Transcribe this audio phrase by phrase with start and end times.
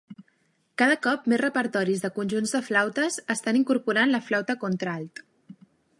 [0.81, 5.27] Cada cop més repertoris de conjunts de flautes estan incorporant la flauta contralt.